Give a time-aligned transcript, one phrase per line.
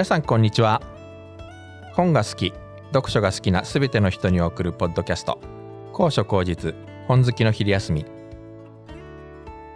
[0.00, 0.80] 皆さんこんにちは。
[1.92, 2.54] 本が好き
[2.86, 5.38] 読書が好きなすべての人に送るポッドキャスト。
[5.92, 6.74] 高所高実
[7.06, 8.06] 本好きの昼休み。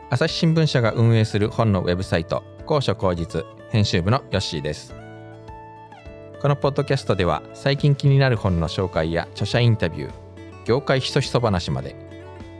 [0.08, 4.94] 朝日新聞社が運営する本のウェブサイト高所高実編集部のヨッシーです。
[6.40, 10.10] このポッドキャストでは最近気になる本の紹介や著者インタビュー
[10.64, 11.94] 業界ひそひそ話まで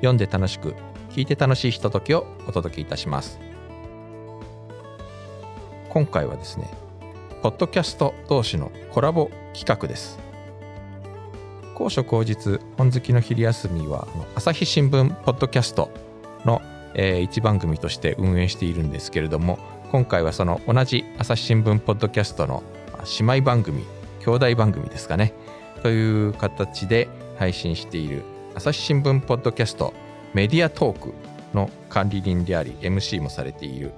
[0.01, 0.75] 読んで楽しく
[1.13, 3.41] 聞いて楽しいひとときをお届けいたします。
[5.89, 6.84] 今回はですね
[7.45, 10.19] ポッドキャスト同士のコラボ企画です。
[11.75, 15.91] 高所高実本好きの昼休みは朝日新聞ポッドキャスト
[16.47, 16.63] の、
[16.95, 19.59] えー、一番組として運営しているんですけれども
[19.93, 22.63] 今回はその同じ朝日新聞ポッドキャストの
[23.19, 23.85] 姉妹番組
[24.25, 25.35] 兄弟番組ですかね
[25.83, 27.09] という形で
[27.39, 28.23] 配信している
[28.55, 29.93] 朝日新聞ポッドキャスト
[30.33, 31.13] メディアトーク
[31.53, 33.93] の管理人であり MC もされている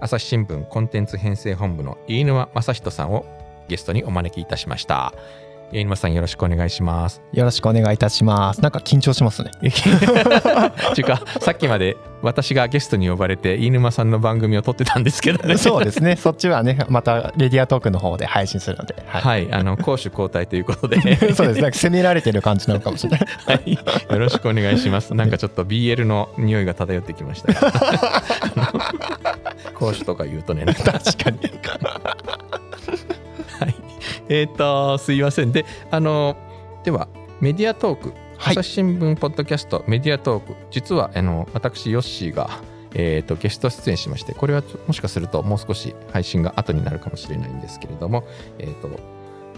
[0.00, 3.24] 朝日新聞コンテンツ編成本部の飯沼正人さんを
[3.68, 5.12] ゲストにお招きいたしました。
[5.72, 7.20] 飯沼さんよろしくお願いします。
[7.32, 8.60] よろしくお願いいたします。
[8.60, 9.50] なんか緊張しますね。
[9.58, 9.58] っ
[10.94, 15.56] ていうかさっきまで私がゲストに呼ばれて飯沼さんの番組を撮ってたんですけどね。
[15.58, 16.16] そうですね。
[16.16, 18.94] そっちはねまたレディアトークの方で配信するので。
[19.06, 21.00] はい、はい、あの攻守交代ということで。
[21.34, 21.60] そうです。
[21.60, 23.20] なんか攻められてる感じなのかもしれない。
[23.46, 25.14] はい、よろしくお願いします。
[25.14, 27.52] なんかちょっと BL の匂いが漂ってきました
[29.76, 31.38] 攻守とか言うとね 確かに。
[33.60, 33.74] はい。
[34.28, 35.52] えっ、ー、とすいません。
[35.52, 36.36] であの
[36.84, 37.08] では
[37.40, 38.12] メディアトーク。
[38.38, 40.54] はい、朝日新聞ポッドキャストメディアトーク。
[40.70, 42.50] 実はあの私ヨッシーが、
[42.94, 48.24] えーと、ゲスト出演しましてこれはもしかするともう少し配信が後になるかもしれないんですけれども、
[48.58, 48.90] えーと、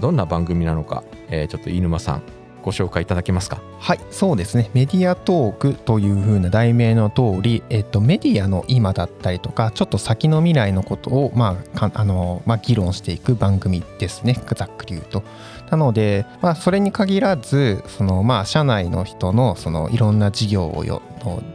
[0.00, 2.22] どんな番組なのか、えー、ちょっと飯沼さん
[2.62, 3.60] ご紹介いただけますか？
[3.78, 4.70] はいそうですね。
[4.74, 14.34] メディアトークというふうな題名の通り、えっと、メディアの今だったりとかちょっと先の未来のことを、まああのまあ、議論していく番組ですね。
[14.54, 15.22] ざっくり言うと。
[15.70, 21.02] なので、まあ、それに限らずその、まあ、社内の人のそのいろんな事業をよ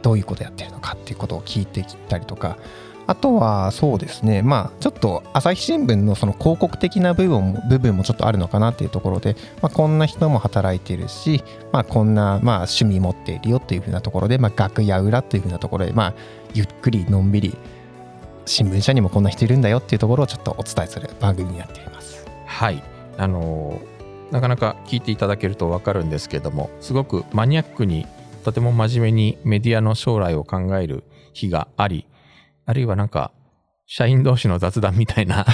[0.03, 2.57] どういうことやってるのかっていうことを聞いてきたりとか
[3.05, 16.13] あとはそうですねまあちょっと朝日新聞のその広告的な部分も部分もちょっとあるのかなっていうところで、まあ、こんな人も働いてるし、まあ、こんなまあ趣味持っているよっていうふうなところで、まあ、楽屋裏っていうふうなところで、まあ、
[16.53, 17.57] ゆっくりのんびり
[18.45, 22.25] 新聞社にもこんな人いるんだよっていうところをちょっとお伝えする番組になっています。
[22.45, 22.83] はい
[23.17, 23.81] あの
[24.31, 28.07] なかなか聞いていただけると分かるんですけれどもすごくマニアックに
[28.43, 31.03] とても真面目にメディアの将来を考える
[31.33, 32.07] 日があり
[32.65, 33.31] あるいはなんか
[33.85, 35.45] 社員同士の雑談みたいな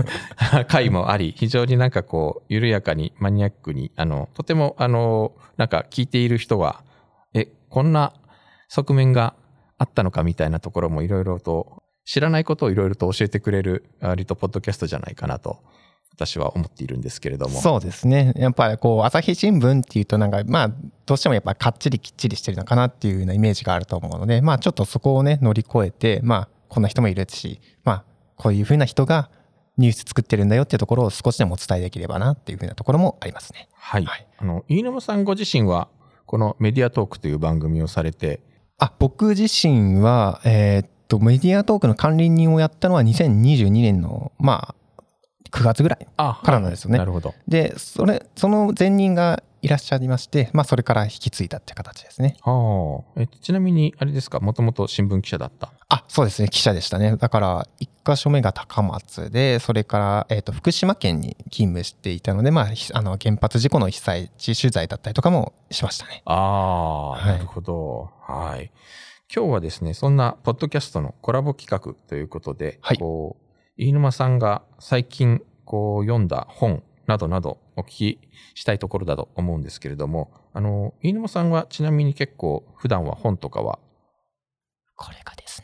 [0.68, 6.82] 回もあり非常になんかこう緩やかにマニアックにあのとてもあのなんか聞いている人は
[7.34, 8.12] えこんな
[8.68, 9.34] 側面が
[9.78, 15.58] あったのかみたいなところもいろいろと知らないことをいろいろと教えてくれる割とポッドキャストじゃないかなと
[16.16, 20.72] 私は思っているんですけれどもそうですねやっぱりこう朝日新聞っていうとなんかまあ
[21.06, 28.04] どうしてもやっぱかっちりきっちりしてるのかなっていうようなイメージがあると思うのでまあちょっとそこをね乗り越えてまあこんな人もいるしまあ
[28.36, 29.30] こういうふうな人が
[29.76, 33.68] ニュース作ってるんだよっていうところを少しでもお伝えできればなっていうふうなところもありますね。
[33.74, 34.04] はい。
[34.04, 35.88] はい、あの、飯沼さんご自身は、
[36.26, 38.40] このメディアトークという番組をされて。
[38.78, 44.74] あ、僕自身は、えー、っと、メディアトークの管理人をやったのは2022年の、まあ、
[45.50, 46.98] 9月ぐらいからなんですよね。
[46.98, 47.34] なるほど。
[47.46, 52.36] で、それ、その前任がいらっしゃいまして、まあ、それから引き継いだって形ですね。
[52.42, 57.16] あえちなみに、あれですか、もともと新聞記者だったあ、そうですね、記者でしたね。
[57.16, 66.20] だから、1箇所目が高松で、それから、えっ、ー、と、福島県に勤務していたので、まあ、あの、原発事故の被災地取材だったりとかもしましたね。
[66.26, 68.10] ああ、はい、なるほど。
[68.20, 68.70] はい。
[69.34, 73.43] 今日はですね、そんなポッドキャストのコラボ企画ということで、はい、こう
[73.76, 78.18] 飯沼さんが最近こう読んだ本などなどお聞き
[78.54, 83.78] したいところだと思うんですけれども、あの、飯沼さんはちなみに結構普段は本とかは？
[84.96, 85.62] これがです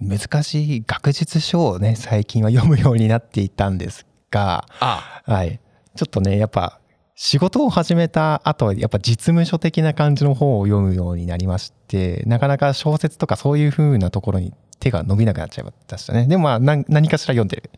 [0.00, 5.22] ね、難しい学術書をね、最近は読むようになっていたんですが、あ。
[5.24, 5.60] はい。
[5.94, 6.80] ちょっとね、やっぱ
[7.18, 16.26] 仕事を始めた後、やっぱ実務書的な感じの本を読むようになりまして、なかなか小説とかそういう風なところに手が伸びなくなっちゃいましたね。
[16.26, 17.70] でもまあ何かしら読んで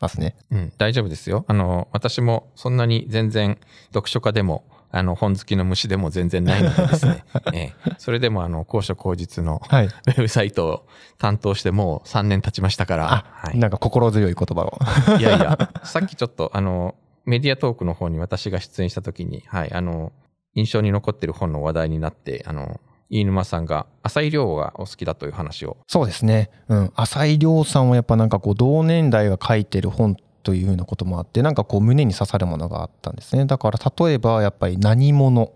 [0.00, 0.36] ますね。
[0.52, 1.44] うん、大丈夫ですよ。
[1.48, 7.24] あの、私もそんなに全然読書家でも、あの、本好きの虫でも全然ないのでですね。
[7.52, 10.86] ええ、それでもあの、高所高実の、はい、ウェブサイトを
[11.18, 13.24] 担当してもう3年経ちましたから。
[13.32, 14.78] はい、なんか心強い言葉を。
[15.18, 16.94] いやいや、さっきちょっとあの、
[17.26, 20.12] メディアトークの方に私が出演した時に、はい、あの、
[20.54, 22.80] 印象に残ってる本の話題になって、あの、
[23.10, 25.76] 飯沼さんが浅井亮がお好きだという話を。
[25.86, 33.46] そうですね、うん、浅井亮さんはやっぱなんかこう同年代が書いてる本というようなこともあってなんかこう胸に刺さるものがあったんですね。
[33.46, 35.52] だから例えばやっぱり何者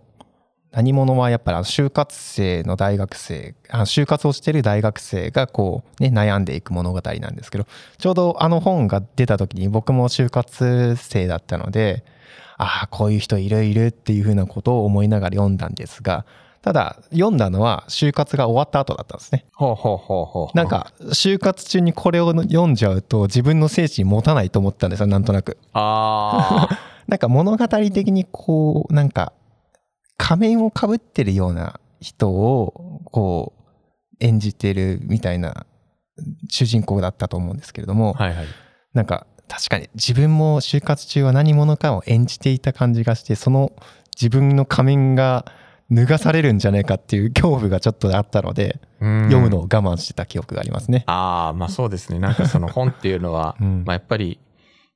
[0.73, 7.67] 何者はやっぱり就活生の大学生就活をしてる大学生がこうね悩んでいく物語なんですけど
[7.99, 12.05] ちょうどあの本が出た時に僕も就活生だったので
[12.57, 16.25] ああこういう人いるいるっていうふうなことを思いながら読んだんですが
[16.63, 19.47] ただ読んだのは就活が終わった後だったんですね。
[19.55, 20.57] ほうほうほうほう。
[20.57, 25.57] なんか就活中にこれを読んじゃうと自分の精神持たないと思ったんですよなんとなく。
[25.73, 26.79] ああ。
[27.09, 29.33] なんか物語的にこうなんか
[30.21, 35.67] 仮面をかぶってるような人をこう演じてるみたいな
[36.49, 38.47] 主人公だったと思うんですけれども、はいはい、
[38.93, 43.73] なんか確かに自分も就活中は何者かを演じていた感じがしてその
[44.15, 45.47] 自分の仮面が
[45.91, 51.03] 脱がされるんじゃないかっていう恐怖がちょっとあったので読むのを我慢してた記憶がありますね。
[51.07, 52.19] ああまあそうですね。
[52.19, 54.39] なんかその本っていうのは、うん、まあ、やっぱり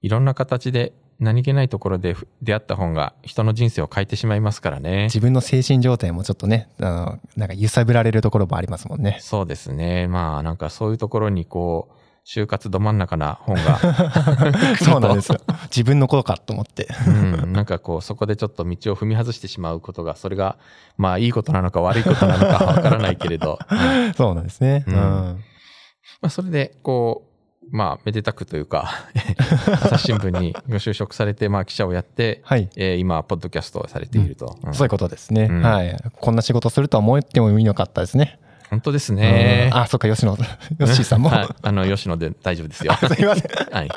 [0.02, 5.04] いろんな形で何気ないところで出会った本が人の人生を変えてしまいますからね。
[5.04, 9.18] 自分の精神状態もちょっとね、あの、なんか揺さぶられるところもありますもんね。
[9.20, 10.08] そうですね。
[10.08, 11.94] まあなんかそういうところにこう、
[12.26, 13.78] 就活ど真ん中な本が
[14.80, 15.38] そうなんですよ。
[15.64, 16.88] 自分のことかと思って。
[17.06, 17.52] うん。
[17.52, 20.56] なんかこう、そこでちょっと道を踏み外してしまうことが、それが、
[20.96, 23.58] まあいいことなのか悪いことなのかわからないけれど。
[24.16, 24.84] そうなんですね。
[24.86, 24.94] うん。
[24.94, 27.33] うん、まあそれで、こう、
[27.74, 28.88] まあ、めでたくというか
[29.82, 35.96] 朝日新聞にご就職されて、まあ、記者をやって、はい、えー、今、ポッドキャストをされていると、うん、そういうことですね、うん、はい。
[36.20, 38.38] こんな仕事するとは思ってもいいのかったですね。
[38.70, 39.70] 本当ですね。
[39.72, 40.38] あ、そっか、吉野、
[40.86, 41.30] 吉さんも。
[41.30, 42.94] はい、あの、吉野で大丈夫ですよ。
[42.94, 43.50] すいません。
[43.74, 43.90] はい。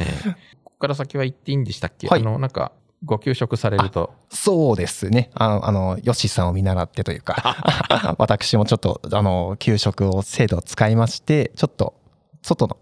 [0.00, 0.32] えー、
[0.62, 2.72] ここから先は行っていいんでしたっけ、はい、あの、なんか、
[3.06, 4.12] ご休職されると。
[4.28, 5.30] そうですね。
[5.32, 11.94] あの、あの、ヨッシーさんを見習ってというか、私もちょっと、あの、給食を制度を使いまして、ちょっと、
[12.42, 12.76] 外の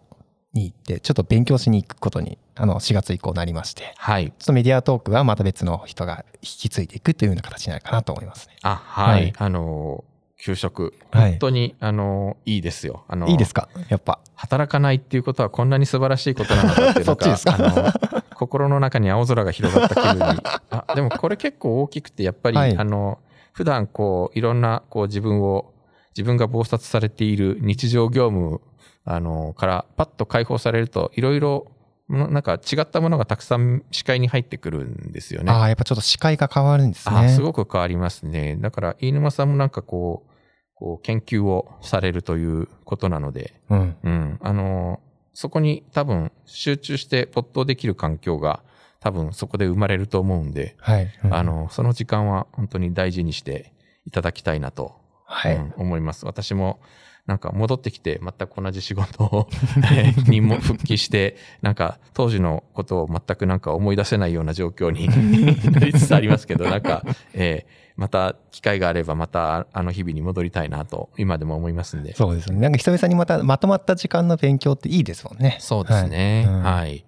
[0.54, 4.26] に行って、ちょっと勉強しに行くことに、あの、4月以降なりまして、はい。
[4.26, 8.56] ちょっとメディアトークはまた別の人が引き継いでいくというような形になるかなと思いますね。
[8.62, 9.22] あ、はい。
[9.22, 10.04] はい、あの、
[10.38, 13.04] 給食、本当に、はい、あの、いいですよ。
[13.08, 13.68] あの、いいですか？
[13.88, 14.18] やっぱ。
[14.34, 17.92] 働かないっていうことはこんなに素晴らしいことなのかっていうのが、 あの、
[18.34, 20.42] 心の中に青空が広がった気分に。
[20.70, 23.20] あ、でもこれ結構大きくて、やっぱり、はい、あの、
[23.52, 25.72] 普段こう、いろんな、こう自分を、
[26.16, 28.60] 自分が忙殺されている日常業務
[29.04, 31.66] あの、からパッと解放されると、いろいろ、
[32.08, 35.50] なんか違ったものがたくさん視界に入ってくるんですよね。
[35.50, 37.16] ああ、やっぱちょっと視界が変わるんですね。
[37.16, 38.56] あすごく変わりますね。
[38.60, 40.32] だから、飯沼さんもなんかこう、
[40.74, 43.96] こう研究をされるということなので、うん。
[44.02, 44.38] うん。
[44.42, 45.00] あの、
[45.32, 48.62] そこに多分集中して没頭できる環境が
[49.00, 51.08] 多分そこで生まれると思うんで、はい。
[51.24, 53.72] うん、あの、その時間は本当に大事にして
[54.06, 54.96] いただきたいなと、
[55.32, 56.26] はい、うん、思います。
[56.26, 56.80] 私も、
[57.26, 59.48] なんか戻ってきて全く同じ仕事を
[60.26, 65.06] にも復帰して、なんか当時のことを全くなんか思い出せないような状況に
[65.70, 72.14] なりつつありますけど、なんか、えー、また機会があればまたあの日々に戻りたいなと今でも思いますんで。
[72.16, 72.58] そうですね。
[72.58, 75.58] なんか久々にまたまとまった時間の勉強っていいですもんね。
[75.60, 76.44] そうですね。
[76.46, 76.54] はい。
[76.54, 77.04] うんはい、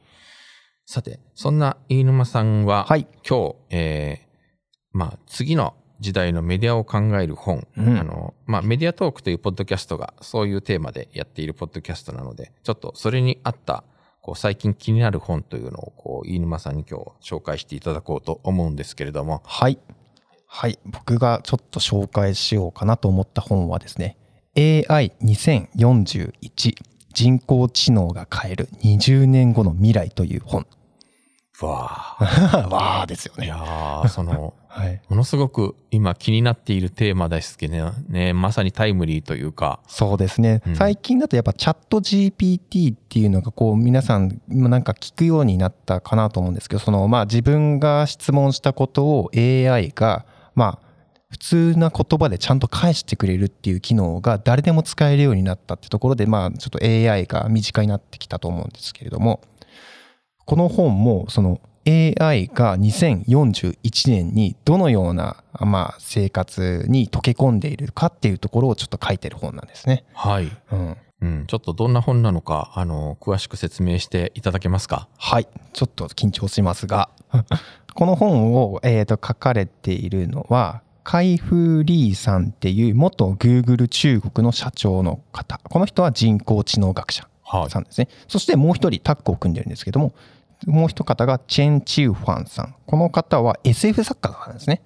[0.86, 4.26] さて、そんな飯沼さんは、はい、今日、えー、
[4.92, 5.74] まあ次の
[6.04, 13.84] 時代のメディアを考える本、うん、あの、まあ、メディアトークというポッドキャストがそういうテーマでやっているポッドキャストなので、ちょっとそれに合った、
[14.20, 19.40] こう、最近気になる本というのを、こう、飯沼さんに今日紹介していただこうと思うんですけれども。
[19.46, 19.79] はい。
[20.46, 20.79] はい。
[20.84, 24.19] 僕がちょっと紹介しようかなと思った本はですね、
[24.56, 26.74] AI2041
[27.14, 30.67] 人工知能が変える20年後の未来という本。
[31.63, 32.69] わー。
[32.70, 33.46] わーですよね。
[33.46, 39.79] いやー、その、 はい、ものすごく今気になっているテーマですけどね、まさにタイムリーというか。
[39.87, 40.63] そうですね。
[40.67, 50.84] うん、最近だとやっぱチャット GPT っていうのがこう皆さんなんか聞くようになったかなと思うんですけど、そのまあ自分が質問したことを AI がまあ
[51.34, 59.41] 普通な言葉でちゃんと返してくれるっていう機能が誰でも使えるようになったってところで、まあちょっと AI が身近になってきたと思うんですけれども、
[60.44, 70.05] この本もその AI が2041年にどのような、まあ、生活に溶け込んでいるかっていうところをちょっと書いてる本なんですね。
[70.15, 70.51] はい。
[70.72, 70.96] うん。
[71.20, 75.08] うん、ちょっとどんな本なのか、あの、詳しく説明していただけますか？
[75.17, 75.48] はい。
[75.72, 77.08] ちょっと緊張しますが、
[77.94, 85.60] この本を、えーと、書かれているのは、カイフ・リーさんっていう元 Google 中国の社長の方。
[85.65, 87.29] この人は人工知能学者
[87.69, 88.08] さんですね。
[88.10, 90.13] はい、そしてもう一人タッグを組んでるんですけども、
[90.66, 92.74] もう一方がチェン・チューファンさん。
[92.86, 94.82] この方は SF 作家なんですね。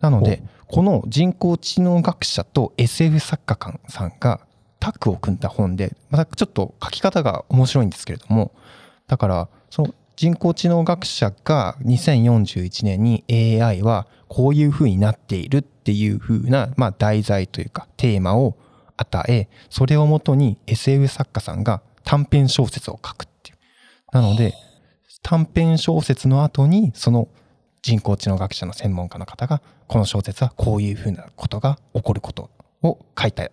[0.00, 4.40] なので、この人工知能学者と SF 作家さんが
[4.80, 8.52] タッグを組んだ本で、またちょっと書き方が面白いんですけれども、
[9.06, 18.56] だからその人工知能学者が2041年に AI はこういうふうになっているっていうふうな、まあ、題材というかテーマを
[18.96, 23.56] 与えそれをもとに SF 作家さんが短編小説を書くっていう
[24.12, 24.54] なので
[25.24, 27.28] 短編小説の後にその
[27.82, 32.50] 人工知能学者の専門家の方がこの小説はこういうふうなことが起こること
[32.82, 33.48] を書いたん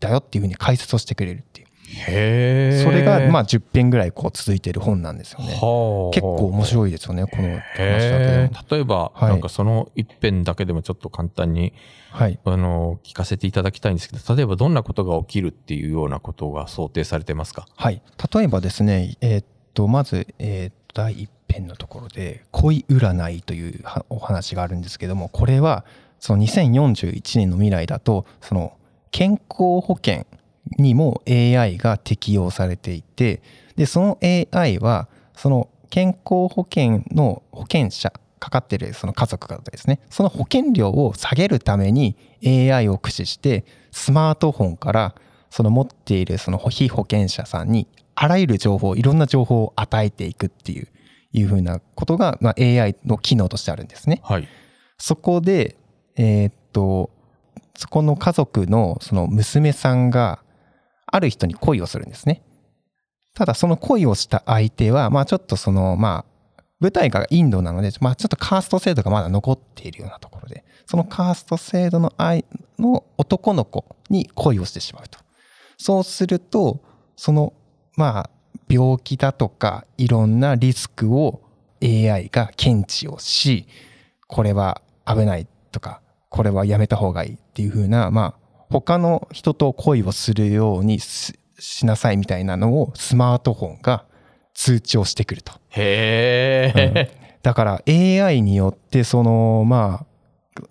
[0.00, 1.66] だよっていうふうに解説をしてくれるっていう。
[1.86, 5.58] へそれがまあ10編ぐらいこう続いてる本なんですよね。
[5.60, 9.30] はあ結構面白いですよね、この話だけで例えば、はい。
[9.30, 11.72] なんかその一編だけでもちょっと簡単に
[12.10, 12.38] はい。
[12.44, 17.66] あの聞かせていただきたいんですけど例えばどんなことが起きるっていうようなことが想定されてますか？
[17.76, 18.02] はい。
[18.34, 25.84] 例えばですね、えーっと、まず、えー第一編のところで、恋占いというお話があるんですけども、これは、
[26.20, 28.72] その2041年の未来だと、その、
[29.10, 30.26] 健康保険
[30.78, 33.42] にも AI が適用されていて、
[33.76, 45.14] で、その AI は、その健康保険の保険者、かかってるその家族方ですね、その保険料を下げるために AI を駆使して、スマートフォンから
[45.50, 50.88] その持っているその被保険者さんにあらゆる情報いろんな情報を与えていくっていう
[51.32, 54.20] いうふうなことが、まあ、AI の機能としてあるんですね。
[54.22, 54.48] はい
[54.98, 55.76] そこで
[56.16, 57.10] えーっと
[57.76, 60.40] そこの家族のその娘さんが
[61.06, 62.42] ある人に恋をするんですね。
[63.34, 72.44] ただその恋をした相手はまあちょっとそのまあ舞台がインドなので、まあ、ちょっとカースト制度がまだ残っているようなところでそのカースト制度の愛
[72.78, 75.18] の男の子に恋をしてしまうと。
[75.76, 76.80] そうすると
[77.16, 77.52] その
[77.96, 78.30] まあ
[78.68, 81.42] 病気だとかいろんなリスクを
[81.82, 83.66] AI が検知をし
[84.26, 94.04] これは危ないとかこれはやめた方がいいっていう風なまあ他の人と恋をするようにししなさいみたいなのをスマートフォンが
[94.54, 95.52] 通知をしてくると。
[95.70, 100.06] へえ、だから AI によってそのまあ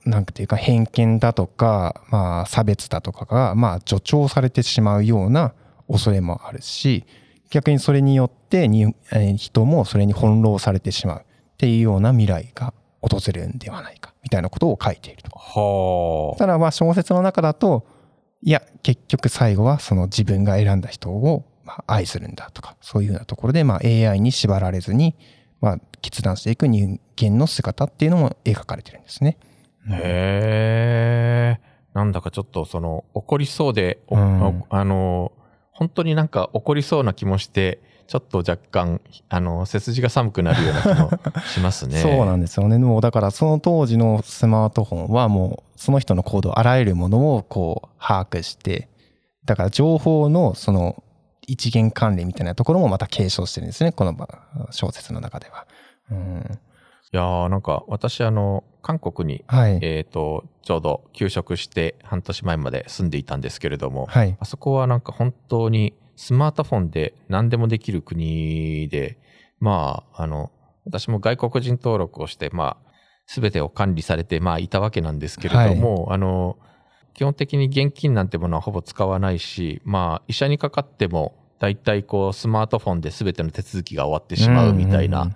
[0.05, 5.53] なんていうか偏見だとか、まあ、差別だとかがまあ助長されてしまうような
[5.89, 7.05] 恐れもあるし
[7.49, 11.23] 逆にそれによってにえー人もそれに翻弄されてしまうっ
[11.57, 15.29] ていうような未来が訪れるんではないかみたいなことを書いていると。
[15.37, 17.85] はただまあ小説の中だと
[18.41, 25.15] いや結局最後はその自分が選んだ人をまあ愛するんだとかそういうようなところでまあ AI に縛られずに
[25.61, 29.37] まあ決断していく人間の姿っていうのも描かれてるんですね。
[29.89, 35.31] あへえなんだかちょっとその怒りそうで、おうんおあの
[35.73, 42.77] 本当になんか怒りそうな気もしてちょっと若干あの背筋が寒くなるような気もしますね そうなんですよね。
[42.77, 48.89] もうだからその当時のスマートフォンはもうその人の行動あらゆるものをこう把握して
[49.45, 51.03] だから情報のその
[51.47, 54.15] 一元管理みたいなところもまた継承してるんですねこの
[54.71, 55.65] 小説の中では。
[56.11, 56.59] うん、
[57.13, 64.35] いやーなんか私あの韓国にはい、えっ、とちょうど休職して半年前まで住んでいたんですけれども、はい。
[64.39, 69.17] あそこはなんか本当にスマートフォンで何でもできる国で、
[69.59, 70.51] まあ、あの、
[70.85, 72.91] 私も外国人登録をして、まあ、
[73.25, 76.57] すべてを管理されて、まあ、いたわけなんですけれども、あの、
[77.13, 85.31] 基本的に現金なんてものはほぼ使わないし、まあ、医者にかかっても、大体こう、スマートフォンで全ての手続きが終わってしまうみたいな、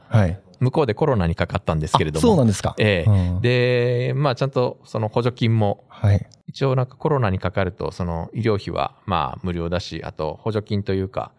[0.59, 2.75] 向こうでコロナにかかったんですけれどあそうも、なんですか。
[2.77, 11.31] ええうんで、まあ、ちゃんとその補助金もはい一応なんかコロナにかかると、その医療費はまあ無料だし、あと補助金というか、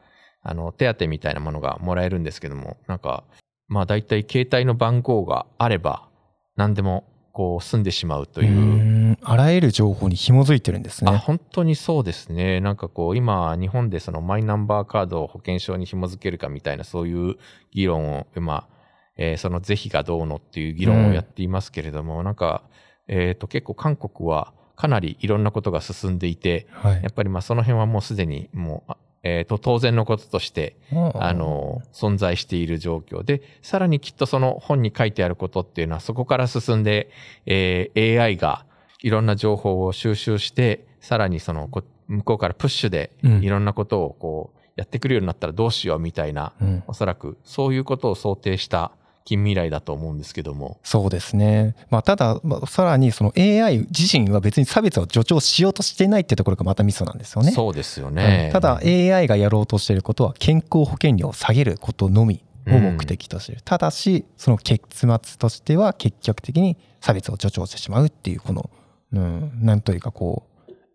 [0.42, 3.24] あの手当みたいなものがもらえるんですけども、なんか、
[3.68, 6.08] まあ大体携帯の番号があれば、
[6.56, 9.16] 何でもこう済んでしまうという。
[9.22, 11.18] あらゆる情報に紐づいてるんですあね。
[11.18, 12.60] 本当にそうですね。
[12.60, 17.36] なんかこう、今、日本でそのマイナンバーカードを保険証に紐付けるかみたいな、そういう
[17.72, 18.77] 議論を、まあ、
[19.18, 22.62] えーその是非がどうのっていう議論をやっていますけれども、なんか、
[23.08, 27.02] えっ、と、結構韓国はかなりいろんなことが進んでいて、はい。
[27.02, 37.10] やっぱりまあその辺はもうすでにもう、あえーと、当然のこととして、あの、存在している状況で、さらにきっとその本に書いてあることっていうのはそこから進んで、
[37.46, 38.64] えー AI が
[39.02, 43.42] いろんな情報を収集して、さらにそのこ向こうからプッシュでうん。
[43.42, 46.82] いろんなことをこうやってくるようになったらどうしようみたいな、うん。
[46.86, 48.92] おそらくそういうことを想定した
[49.28, 50.78] 近未来だと思うんですけども。
[50.82, 51.74] そうですね。
[51.90, 57.50] まあ、ただ、まあ、さらにその AI 自身は別に差別を助長しようとしてないってところがまたミソなんですよね。
[57.50, 58.46] そうですよね。
[58.46, 68.70] うんただ AI がやろうとしていることは健康保険料を下げることのみを目的としている、ただしその結末としては結局的に差別を助長してしまうっていうこの、
[69.12, 70.47] うん、なんというかこう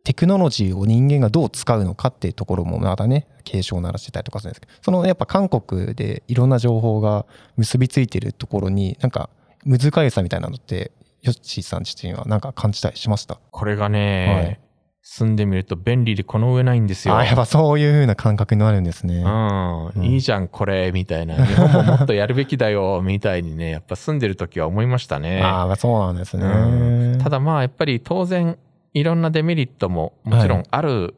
[0.04, 9.30] テクノロジーを人間がどう使うのかっていうところもまたね警鐘を鳴らしてたりとかするんですけどそのやっぱ韓国でいろんな情報が結びついてるところになんか
[9.66, 9.80] 難
[10.10, 10.92] しさみたいなのって
[11.22, 13.40] ヨッシーさん自身はなんか感じたりしました？
[13.50, 14.60] これがね、はい、
[15.02, 17.16] 住んでみると便利でこの上ないんですよ。
[17.16, 19.20] あやっぱそういう風な感覚になるんですね。
[19.20, 19.88] うん。
[19.88, 21.46] うん、いいじゃん、これ、みたいな。
[21.46, 25.40] 日本ももっとやるべきだよ、みたいにね、やっぱ住んでる時は思いましたね。
[25.44, 28.58] ああ、そうなんですね、うん、ただまあ、やっぱり当然、
[28.94, 31.14] いろんなデメリットももちろんある、はい、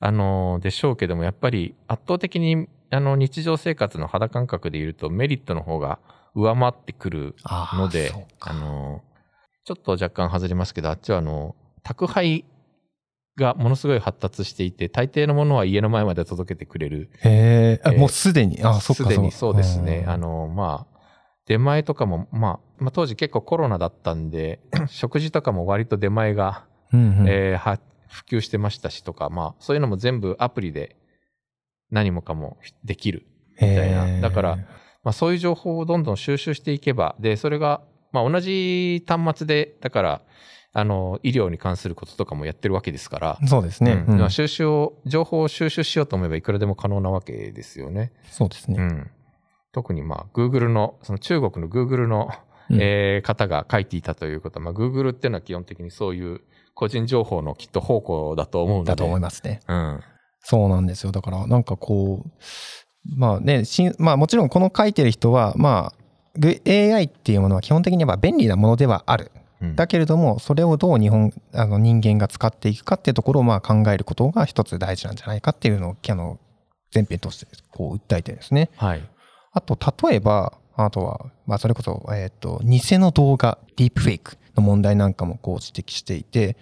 [0.00, 5.98] あの、でしょうけども、やっぱり圧倒的に、あの、日常生活の肌感覚で言うとメリットの方が
[6.34, 7.34] 上回ってくる
[7.74, 9.02] ので、あの、
[9.64, 12.44] ちょっと若干外れますけど、あっちはあの、宅配
[13.36, 17.10] がものすごい発達していて、大抵のものは家の前まで届けてくれる。
[17.22, 20.04] へえ、もうすでに、あ、そっかすでにそうですね。
[20.06, 20.96] あの、まあ、
[21.46, 27.78] 出前とかも、まあ、まあ、当時結構コロナだったんで、 食事とかも割と出前がうんうん、えー、
[28.08, 30.96] 普及してましたしとか、まあ、そういうのも全部アプリで
[31.90, 33.26] 何もかもできる
[33.60, 34.20] みたいな。
[34.20, 34.56] だから、
[35.04, 40.22] まあ、そういう情報をどんどん収集していけば、で、それが、まあ、同じ端末で、だから、
[40.72, 43.38] あの、医療に関することとかもやってるわけですから。
[43.46, 44.04] そうですね。
[44.06, 48.12] うんうん、収集を、情報を収集しようと思えばいくらでも可能なわけですよね。
[48.30, 48.76] そうですね。
[48.78, 49.10] うん。
[49.72, 52.28] 特にまあ、Google の、その中国の Google の、
[52.68, 56.40] うん、えー、方が書いていたということは、まあ、Google っていうのは基本的にそういう
[56.76, 58.90] 個人情報のきっと宝庫だと思うので。
[58.90, 59.60] だと思いますね。
[59.66, 60.00] うん。
[60.40, 61.10] そうなんですよ。
[61.10, 62.30] だから、なんかこう、
[63.16, 69.32] まあね、しまあもちろんこの書いてる人は、まあ、AI っていうものは基本的には便利なものではある。
[69.62, 76.38] うん、だけれども、それをどう日本、あの人間が使っていくかっていうところをまあ考えることが一つ大事なんじゃないかっていうのを、あの、
[76.94, 78.68] 前編としてこう訴えてるんですね。
[78.76, 79.02] はい。
[79.52, 86.56] あと、例えば、あとは、まあそれこそ、えっ、ー、と、偽の動画、ディープフェイクの問題なんかもこう指摘していて、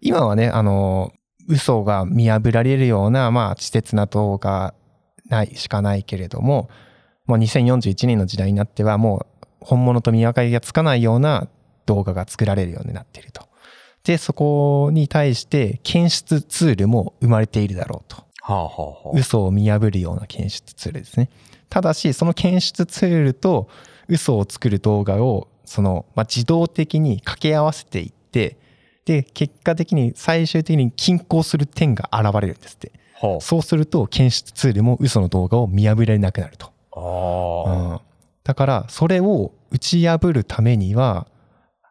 [0.00, 1.12] 今はね、あの、
[1.48, 4.74] 嘘が見破られるような、まあ、稚拙な動画
[5.28, 6.68] ないしかないけれども、
[7.26, 11.48] もう2041年の時代になっては、もう本物と見分かりがつかないような
[11.86, 13.48] 動画が作られるようになっていると。
[14.04, 18.24] で、そこに対して検出ツールも生まれているだろうと。
[18.42, 21.30] はあはあ、嘘を見破るような検出ツールですね。
[21.74, 23.68] ただし、その検出ツールと
[24.06, 28.56] 嘘を作る動画をその、まあ、自動的に掛け合わせていって、
[29.04, 32.92] で、結果的に最終的に均衡する点が現れるんですって。
[33.20, 36.70] はあ、そうすると、検出ツールも嘘の動画を見破られなくなると。
[36.92, 38.00] あうん、
[38.44, 41.26] だから、それを打ち破るためには、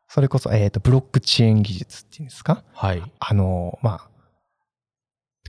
[0.08, 2.64] それこそ、えっ、ー、と、ブロックチェーン技術っていうんですか？
[2.72, 3.04] はい。
[3.20, 4.10] あの、まあ、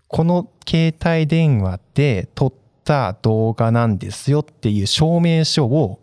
[0.09, 2.53] この携帯電話で撮っ
[2.85, 6.01] た動画なんですよっていう証明書を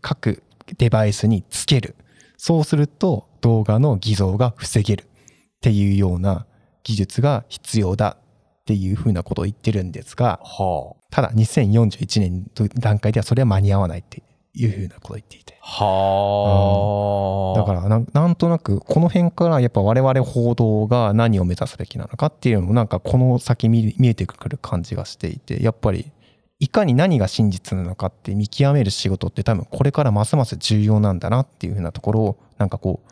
[0.00, 0.42] 各
[0.76, 1.94] デバイスにつける。
[2.36, 5.04] そうすると動画の偽造が防げる。
[5.04, 6.46] っていうような
[6.84, 15.58] 技術が必要だっていうふうなことを言ってるんですが、はあ、ただ2041年の段階ではそれは間に合わないっていうふうなことを言っていて。
[15.60, 26.10] はあ、うん、だからななんとなくこの辺からやっぱ我々報道が何を目指すべきなのかっていうのもなんかこの先見えてくる感じがしていてやっぱり
[26.58, 33.10] いかに何が真実なのかって見極める仕事って多分これからますます重要なんだなっていうふうなところをなんかこう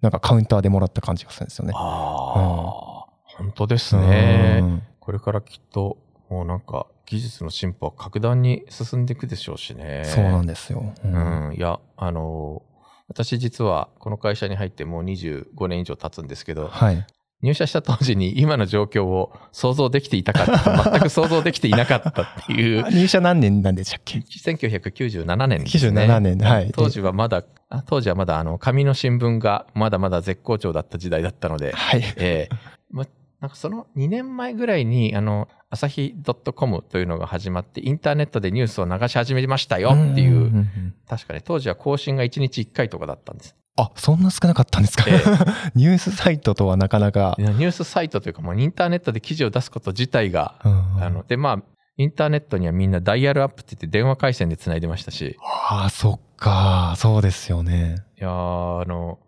[0.00, 1.72] なんかカウンターでもらった感じがするんですよね。
[1.74, 4.82] ああ、うん、本当ですね、うん。
[5.00, 5.98] これからきっと
[6.30, 10.02] もうなんか技術の進歩は格段に進んでいくでしょうしね。
[10.04, 10.92] そうなんですよ。
[11.04, 12.62] うん、うん、いや、あの
[13.08, 17.06] 私実はこの会社に入ってもう25年以上経つんですけど、はい、
[17.40, 22.84] 入社した当時に今の状況を想像できていたかった全く想像できていなかったっていう。
[22.92, 26.02] 入社何年なんでしたっけ ?1997 年ですね。
[26.02, 26.70] 97年、はい。
[26.72, 27.44] 当時はまだ、
[27.86, 32.02] 当時はまだあの、紙の新聞がまだまだ絶好調だった時代だったので、はい。
[32.16, 32.56] えー、
[32.90, 33.06] ま、
[33.40, 36.14] なんかその2年前ぐらいに、あの、朝日
[36.54, 40.66] .com というのが始まって、インターネットでニュースを流し始めましたよっていう、
[41.08, 43.54] 確かに当時は更新が1日1回とかだったんです。
[43.76, 47.36] あそんな少なかったんですか、えー、 ニュースサイトとはなかなか。
[47.38, 51.62] ニュースサイトというか、もうインターネットで記事を出すこと自体が、うん、あので、まあ、
[51.96, 55.36] インターネットにはみんなダイヤルアップって言って電話回線で繋いでましたし。
[55.70, 58.04] ああ、そっか、そうですよね。
[58.20, 59.20] いやあの、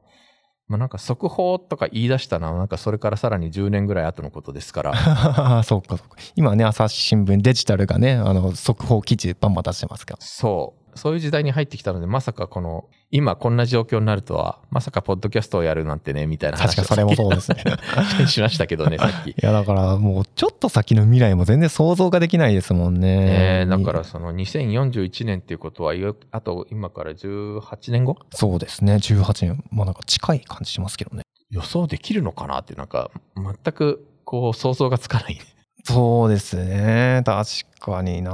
[0.71, 4.95] まあ、なんか速報とか言い出したのは、なんかそれからさらに10年ぐらい後のことですから。
[5.65, 6.17] そうか、そうか。
[6.37, 10.19] 今ね、朝日新聞デジタルがね、あの、速報記事バンバン出してますから。
[10.21, 10.99] そう。
[10.99, 17.65] そういう時代に入ってきたので、まさかこの、今こんな状況になるとは、まさかポッドキャストをやるなんてね、みたいな話確かそれもそうですね。
[18.29, 19.31] しましたけどね、 さっき。
[19.31, 23.63] いや、だからもうちょっと先の未来も全然想像ができないですもんね。
[23.63, 25.95] えだからその2041年っていうことは、
[26.31, 29.65] あと今から18年後そうですね、18年。
[29.73, 31.25] まあなんか近い感じしますけどね。
[31.51, 35.41] 予想できるのかなってなんか全くこう想像がつかないね。
[35.85, 37.23] そうですね。
[37.25, 37.49] 確
[37.81, 38.31] かにな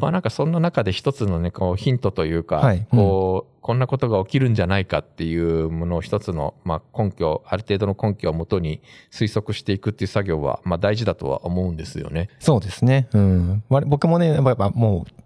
[0.00, 8.80] まあなんかそんな中で一つのね、こうヒントというか、はいこう、こんなことが起きるんじゃないかっていうものを一つの、まあ根拠、ある程度の根拠をもとに
[9.10, 12.28] 推測していくっていう作業は、まあ大事だとは思うんですよね。
[12.38, 13.08] そうですね。
[13.12, 13.64] うん。
[13.68, 15.22] わ僕もね、やっぱもう、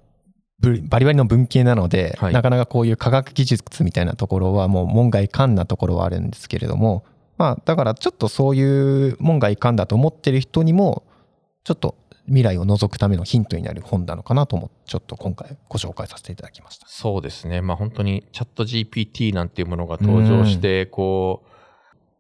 [0.61, 7.05] ぶバリバリの文系なので、はいなかなかこういう科学技術みたいなところはもう門外漢なところはあるんですけれども、
[7.39, 11.05] まあだからちょっとそういう門外漢だと思ってる人にも、
[11.65, 16.87] ちょっと未来を覗くためのヒントになる本なのかなと思って、ちょっと今回ご紹介させていただきました。
[16.89, 17.61] そうですね。
[17.61, 21.51] まあ本当にチャット GPT なんていうものが登場して、こう、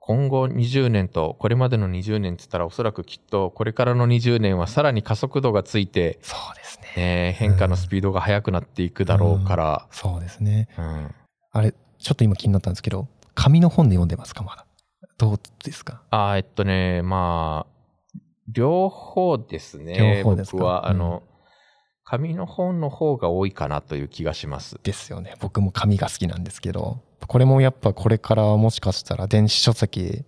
[0.00, 6.80] 今後20年とこれまでの20年って言ったらおそらくきっとこれからの20年はさらに加速度がついて、そうですね。
[6.96, 10.68] ね、変化のスピードが速くなっていくだろうから、そうですね。
[10.78, 11.14] うん
[11.52, 14.66] あれ、ちょっと今気になったんですけど、紙の本で読んでますか、まだ。
[15.18, 16.02] どうですか？
[16.10, 17.79] あーえっとね、まあ、
[18.52, 20.22] 両方ですね。
[20.22, 20.56] 両方ですか？
[20.56, 21.22] 僕は、あうんの、
[22.04, 24.78] 紙の本の方が多いかなという気がします。
[24.82, 25.34] ですよね。
[25.40, 30.24] 僕も紙が好きなんですけど、これもやっぱこれからもしかしたら電子書籍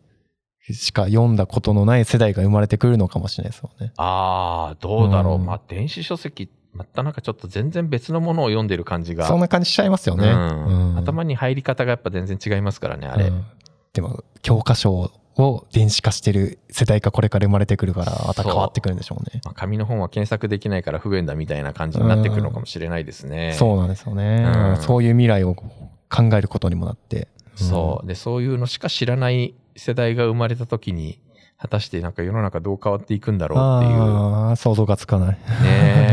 [0.61, 3.93] しか読んだことのない世代が生まれてくるのかもしれないですよね。
[3.97, 5.35] ああ、どうだろう。
[5.37, 9.27] うんまあ、電子書籍、またなんかちょっと全然別のものを読んでる感じが。
[9.27, 10.29] そんな感じしちゃいますよね。
[10.29, 13.27] うんうん頭に入り方がやっぱ全然違いますからね、あれ。
[13.27, 13.45] うん
[13.93, 19.41] でも、教科書を電子化してる世代がこれから生まれてくるから、また変わってくるんでしょうね。
[19.45, 23.55] まあ、紙の本は検索できないから不便だみたいな感じになってくるのかもしれないですね。
[23.59, 25.65] そうなんですよね、うんそういう未来を考
[26.35, 27.29] えることにもなって。
[27.55, 28.07] そう。
[28.07, 31.19] で、そういうのしか知らない世代が生まれた時に、
[31.59, 34.03] 果たしてなんか世の中どう変わっていくんだろうっていう。
[34.03, 35.29] ああ、想像がつかない。
[35.29, 35.39] ね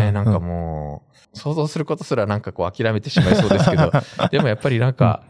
[0.10, 1.02] え、 なんかも
[1.34, 3.92] う、想像することすらなんかこう諦めてしまいそうですけど、
[4.32, 5.24] でもやっぱりなんか、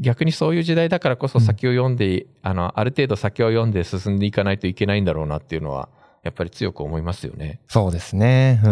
[0.00, 5.88] 逆にそういう時代だからこそ先を読んで、あの、ある程度先を読んで進んでいかないといけないんだろうなっていうのは、
[6.22, 7.60] やっぱり強く思いますよね。
[7.68, 8.60] そうですね。
[8.64, 8.68] う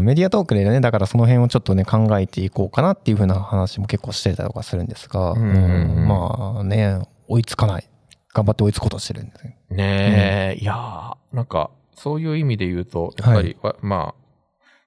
[0.00, 0.04] ん。
[0.04, 7.88] メディアトークでね、だからその辺をちょっとね、考えていこうかなっていう風な話も結構してたりとかするんですが、うんうんうんまあね、追いつかない。
[8.34, 9.58] 頑張って追いつこうとしてるんですね。
[9.70, 14.28] ねえ、いやーなんか、そういう意味で言うと、やっぱり、わまあ、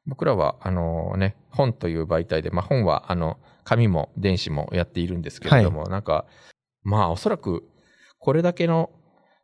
[0.06, 6.26] 僕らは、あのね、本という媒体で、まあ本は、あの、紙も電子もやっているんですけれども、なんか、
[6.84, 7.64] まあおそらく、
[8.20, 8.90] これだけの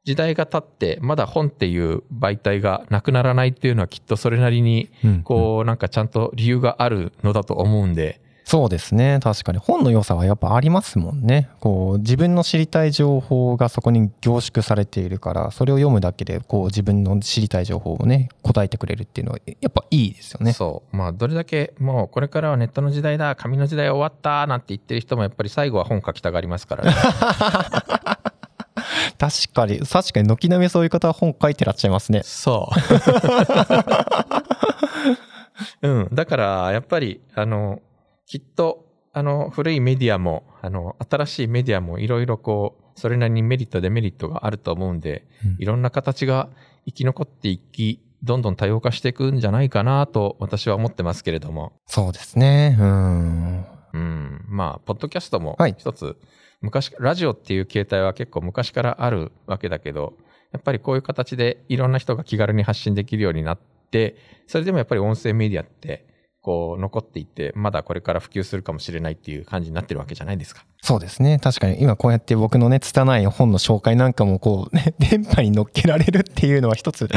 [0.03, 5.23] 時代が経って、まだ本っていう媒体がなくならないっていうのはきっとそれなりに、うん。
[5.23, 9.19] こう、なんかちゃんと理由があるのだと思うんで、そうですね。
[9.21, 9.57] 確かに。
[9.57, 11.49] 本の良さはやっぱありますもんね。
[11.59, 20.53] こう、自分の知りたい情報がそこに凝縮されているから、それを読むだけで、こう、自分の知りたい情報をね、答えてくれるっていうのは、やっぱいいですよね。
[20.53, 20.95] そう。
[20.95, 26.95] まあ、どれだけ、もうこれからはネットの時代だ、紙の時代終わった、なんて言ってる人もやっぱり最後は本書きたがりますからね。
[29.19, 32.21] 確かに、確かに、軒並みそういう方は本書いてらっしゃいますね。
[32.23, 32.69] そ
[35.81, 35.87] う。
[35.89, 36.09] うん。
[36.13, 37.81] だから、やっぱり、あの、
[38.27, 45.25] きっと、あの、古いメディアも、あの、新しいメディアもいろいろこう、それなりにメリット、デメリットがあると思うんで、
[45.59, 46.49] いろんな形が
[46.85, 51.71] 生き残っていき、どんどん多様化していくんじゃないかなと私は思ってますけれども。
[51.85, 52.75] そうですね。
[52.77, 53.65] うん。
[53.93, 54.45] うん。
[54.49, 56.17] まあ、ポッドキャストもはい一つ、
[56.59, 60.17] 昔、ラジオっていう形態は結構昔からあるわけだけど、
[60.51, 63.59] やっぱりこういう形でいろんな人が気軽に発信できるようになっ
[63.91, 66.16] て、それでもやっぱり音声メディアって、
[66.47, 70.65] こう、残っていって、まだこれから普及するかもしれないっていう感じになってるわけじゃないですか。
[70.81, 71.39] そうですね。
[71.39, 77.09] 確かに、今こうやって僕のね、拙い本の紹介なんかも、こう、 ね、電波に乗っけられるっていうのは一つ、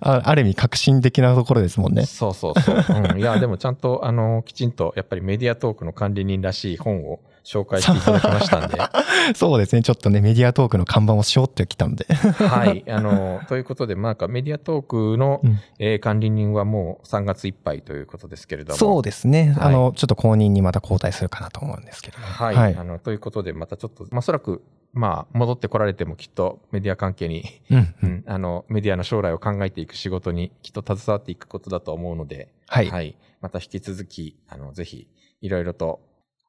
[0.00, 2.06] あある意味革新的なところですもんね。
[2.06, 2.84] そうそうそう。
[3.12, 3.18] うん。
[3.18, 8.76] いや、でもちゃんと、あの、きちんと、やっぱりメディアトークの管理人らしい本を紹介していただきましたんで。
[9.36, 9.82] そうですね。
[9.82, 12.04] ちょっとね、メディアトークの看板をしようってきたので。
[12.12, 12.84] はい。
[12.88, 18.78] あの、ということで、まあ、なんかメディアトークの、うんえー管理人はもう3月いっぱいということですけれども。
[18.78, 19.54] そうですね。
[19.56, 22.26] はいあの、ちょっと後任にまた交代するかなと思うんですけども。
[22.26, 22.54] はい。
[22.54, 28.24] はいあの、ということで、またちょっと、まあ、おそらく、まあ、戻ってこられてもきっとメディア関係に、うん。
[28.26, 33.16] あの、メディアの将来を考えていく仕事にきっと携わっていくことだと思うので、はい。
[33.40, 35.06] また引き続き、あの、ぜひ、
[35.40, 36.00] いろいろと、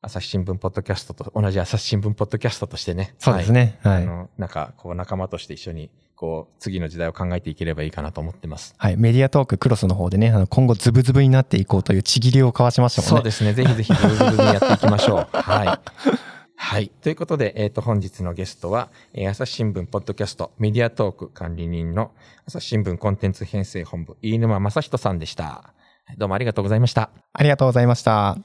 [0.01, 3.13] 朝日新聞ポッドキャストと、同じ朝日新聞ポッドキャストとしてね。
[3.19, 3.77] そうですね。
[3.83, 4.01] はい。
[4.01, 8.73] あの、なんか、こう、仲間として一緒に、こう、次の時代を考えていければいいかなと思ってます。
[8.79, 8.97] はい。
[8.97, 13.17] メディアトーククロスの方でね、あの今後ズブズブになっていこうというちぎりを交わしましたもんね。
[13.17, 13.53] そうですね。
[13.53, 15.27] ぜひぜひ、ズブズブにやっていきましょう。
[15.37, 16.36] はい。
[16.59, 16.89] はい。
[16.89, 22.11] ということで、えっ、と、本日のゲストは、えー朝日新聞ポッドキャストメディアトーク管理人の
[22.47, 25.75] 朝日新聞コンテンツ編成本部、飯沼正人さんでした。
[26.17, 27.11] どうもありがとうございました。
[27.31, 28.37] ありがとうございました。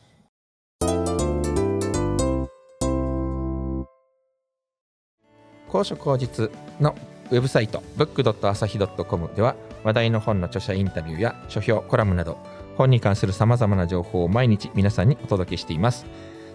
[5.69, 6.95] 高所高実の
[7.31, 12.37] ウェブサイト book.asahi.com では話題の本の著者インタビューや書評コラムなど
[12.77, 16.05] 本に関するさまざまな情報を毎日皆さんにお届けしています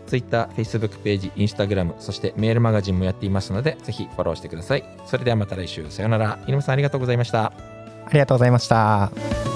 [0.07, 4.83] Twitter、Facebook ページ、Instagram そしてメールマガジンもやっていますのでぜひフォローしてください。
[5.05, 5.89] それではまた来週。
[5.91, 6.39] さよなら。
[6.43, 7.45] 犬山さんありがとうございました。
[7.45, 9.46] ありがとうございました。